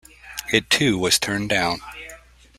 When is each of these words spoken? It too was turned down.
It 0.51 0.67
too 0.71 0.97
was 0.97 1.19
turned 1.19 1.49
down. 1.49 1.79